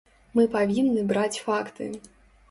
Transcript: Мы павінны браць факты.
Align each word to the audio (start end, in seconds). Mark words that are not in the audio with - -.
Мы 0.37 0.45
павінны 0.55 1.03
браць 1.11 1.41
факты. 1.49 1.91